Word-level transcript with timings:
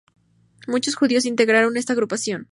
Muchos 0.65 0.95
judíos 0.95 1.25
integraron 1.27 1.77
esta 1.77 1.93
agrupación. 1.93 2.39